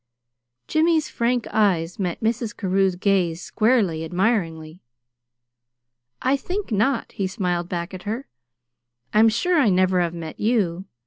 [0.67, 2.57] Jimmy's frank eyes met Mrs.
[2.57, 4.81] Carew's gaze squarely, admiringly.
[6.23, 8.27] "I think not," he smiled back at her.
[9.13, 10.85] "I'm sure I never have met you.